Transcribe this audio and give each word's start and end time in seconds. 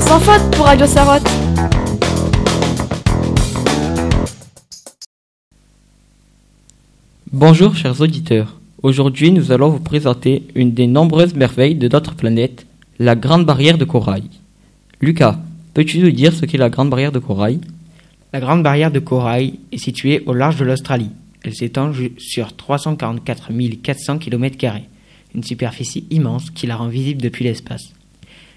Sans 0.00 0.20
faute 0.20 0.56
pour 0.56 0.64
Radio 0.64 0.86
Sarotte. 0.86 1.22
Bonjour 7.30 7.76
chers 7.76 8.00
auditeurs. 8.00 8.58
Aujourd'hui, 8.82 9.32
nous 9.32 9.52
allons 9.52 9.68
vous 9.68 9.80
présenter 9.80 10.44
une 10.54 10.72
des 10.72 10.86
nombreuses 10.86 11.34
merveilles 11.34 11.74
de 11.74 11.88
notre 11.88 12.14
planète, 12.14 12.66
la 12.98 13.14
Grande 13.16 13.44
Barrière 13.44 13.76
de 13.76 13.84
Corail. 13.84 14.24
Lucas, 15.02 15.38
peux-tu 15.74 15.98
nous 15.98 16.10
dire 16.10 16.32
ce 16.32 16.46
qu'est 16.46 16.56
la 16.56 16.70
Grande 16.70 16.88
Barrière 16.88 17.12
de 17.12 17.18
Corail? 17.18 17.60
La 18.32 18.40
Grande 18.40 18.62
Barrière 18.62 18.92
de 18.92 18.98
Corail 18.98 19.58
est 19.72 19.78
située 19.78 20.22
au 20.24 20.32
large 20.32 20.56
de 20.56 20.64
l'Australie. 20.64 21.10
Elle 21.44 21.54
s'étend 21.54 21.92
sur 22.16 22.56
344 22.56 23.50
400 23.82 24.18
km, 24.18 24.56
une 25.34 25.44
superficie 25.44 26.06
immense 26.10 26.50
qui 26.50 26.66
la 26.66 26.76
rend 26.76 26.88
visible 26.88 27.20
depuis 27.20 27.44
l'espace. 27.44 27.92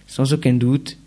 Sans 0.08 0.32
aucun 0.32 0.54
doute, 0.54 0.98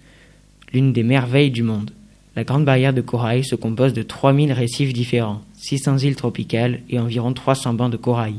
l'une 0.72 0.92
des 0.92 1.02
merveilles 1.02 1.50
du 1.50 1.62
monde. 1.62 1.90
La 2.36 2.44
Grande 2.44 2.64
Barrière 2.64 2.92
de 2.92 3.00
Corail 3.00 3.44
se 3.44 3.56
compose 3.56 3.92
de 3.92 4.02
3000 4.02 4.52
récifs 4.52 4.92
différents, 4.92 5.40
600 5.54 5.98
îles 5.98 6.16
tropicales 6.16 6.80
et 6.88 6.98
environ 6.98 7.32
300 7.32 7.74
bancs 7.74 7.90
de 7.90 7.96
corail. 7.96 8.34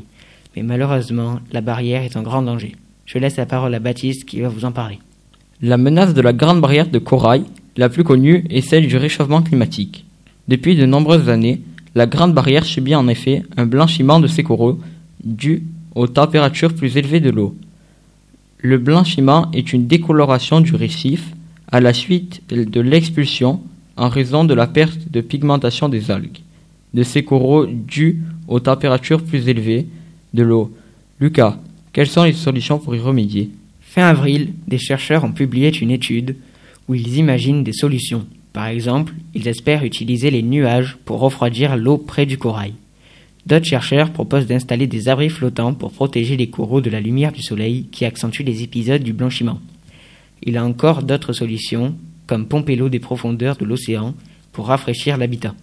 Mais 0.56 0.62
malheureusement, 0.62 1.40
la 1.52 1.60
barrière 1.60 2.02
est 2.02 2.16
en 2.16 2.22
grand 2.22 2.42
danger. 2.42 2.76
Je 3.04 3.18
laisse 3.18 3.36
la 3.36 3.46
parole 3.46 3.74
à 3.74 3.78
Baptiste 3.78 4.24
qui 4.24 4.40
va 4.40 4.48
vous 4.48 4.64
en 4.64 4.72
parler. 4.72 4.98
La 5.62 5.76
menace 5.76 6.14
de 6.14 6.22
la 6.22 6.32
Grande 6.32 6.60
Barrière 6.60 6.88
de 6.88 6.98
Corail, 6.98 7.44
la 7.76 7.88
plus 7.88 8.04
connue, 8.04 8.44
est 8.48 8.62
celle 8.62 8.86
du 8.86 8.96
réchauffement 8.96 9.42
climatique. 9.42 10.06
Depuis 10.48 10.76
de 10.76 10.86
nombreuses 10.86 11.28
années, 11.28 11.60
la 11.94 12.06
Grande 12.06 12.34
Barrière 12.34 12.64
subit 12.64 12.94
en 12.94 13.08
effet 13.08 13.42
un 13.56 13.66
blanchiment 13.66 14.20
de 14.20 14.28
ses 14.28 14.42
coraux 14.42 14.80
dû 15.22 15.64
aux 15.94 16.06
températures 16.06 16.74
plus 16.74 16.96
élevées 16.96 17.20
de 17.20 17.30
l'eau. 17.30 17.54
Le 18.58 18.78
blanchiment 18.78 19.50
est 19.52 19.72
une 19.72 19.86
décoloration 19.86 20.60
du 20.60 20.74
récif 20.74 21.34
à 21.72 21.80
la 21.80 21.92
suite 21.92 22.42
de 22.48 22.80
l'expulsion 22.80 23.60
en 23.96 24.08
raison 24.08 24.44
de 24.44 24.54
la 24.54 24.66
perte 24.66 25.10
de 25.10 25.20
pigmentation 25.20 25.88
des 25.88 26.10
algues, 26.10 26.38
de 26.94 27.02
ces 27.02 27.22
coraux 27.24 27.66
dus 27.66 28.22
aux 28.48 28.60
températures 28.60 29.22
plus 29.22 29.48
élevées 29.48 29.86
de 30.34 30.42
l'eau. 30.42 30.74
Lucas, 31.20 31.58
quelles 31.92 32.06
sont 32.06 32.24
les 32.24 32.32
solutions 32.32 32.78
pour 32.78 32.94
y 32.94 32.98
remédier? 32.98 33.50
Fin 33.80 34.06
avril, 34.06 34.54
des 34.68 34.78
chercheurs 34.78 35.24
ont 35.24 35.32
publié 35.32 35.70
une 35.80 35.90
étude 35.90 36.36
où 36.88 36.94
ils 36.94 37.16
imaginent 37.16 37.64
des 37.64 37.72
solutions. 37.72 38.26
Par 38.52 38.66
exemple, 38.66 39.14
ils 39.34 39.48
espèrent 39.48 39.84
utiliser 39.84 40.30
les 40.30 40.42
nuages 40.42 40.96
pour 41.04 41.20
refroidir 41.20 41.76
l'eau 41.76 41.98
près 41.98 42.26
du 42.26 42.38
corail. 42.38 42.74
D'autres 43.46 43.66
chercheurs 43.66 44.12
proposent 44.12 44.46
d'installer 44.46 44.86
des 44.86 45.08
abris 45.08 45.30
flottants 45.30 45.74
pour 45.74 45.92
protéger 45.92 46.36
les 46.36 46.48
coraux 46.48 46.80
de 46.80 46.90
la 46.90 47.00
lumière 47.00 47.32
du 47.32 47.42
soleil 47.42 47.86
qui 47.90 48.04
accentue 48.04 48.42
les 48.42 48.62
épisodes 48.62 49.02
du 49.02 49.12
blanchiment. 49.12 49.60
Il 50.42 50.56
a 50.56 50.64
encore 50.64 51.02
d'autres 51.02 51.32
solutions, 51.32 51.94
comme 52.26 52.46
pomper 52.46 52.76
l'eau 52.76 52.88
des 52.88 52.98
profondeurs 52.98 53.56
de 53.56 53.64
l'océan 53.64 54.14
pour 54.52 54.66
rafraîchir 54.66 55.16
l'habitat. 55.16 55.54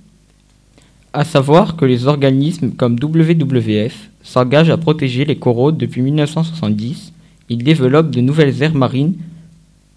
À 1.13 1.23
savoir 1.23 1.75
que 1.75 1.85
les 1.85 2.07
organismes 2.07 2.71
comme 2.71 2.97
WWF 3.01 4.09
s'engagent 4.21 4.69
à 4.69 4.77
protéger 4.77 5.25
les 5.25 5.37
coraux 5.37 5.71
depuis 5.71 6.01
1970. 6.01 7.13
Ils 7.49 7.63
développent 7.63 8.11
de 8.11 8.21
nouvelles 8.21 8.61
aires 8.61 8.75
marines 8.75 9.15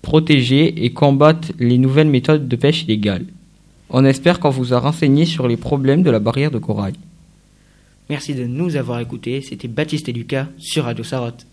protégées 0.03 0.84
et 0.84 0.92
combattent 0.92 1.53
les 1.58 1.78
nouvelles 1.78 2.08
méthodes 2.08 2.48
de 2.48 2.56
pêche 2.56 2.84
illégale. 2.84 3.27
On 3.91 4.05
espère 4.05 4.39
qu'on 4.39 4.51
vous 4.51 4.73
a 4.73 4.78
renseigné 4.78 5.27
sur 5.27 5.48
les 5.48 5.56
problèmes 5.56 6.03
de 6.03 6.11
la 6.11 6.20
barrière 6.20 6.51
de 6.51 6.58
corail. 6.58 6.95
Merci 8.08 8.34
de 8.34 8.45
nous 8.45 8.77
avoir 8.77 9.01
écoutés. 9.01 9.42
C'était 9.42 9.69
Baptiste 9.69 10.08
et 10.08 10.12
Lucas 10.12 10.47
sur 10.58 10.84
Radio 10.84 11.05
Sarotte. 11.05 11.47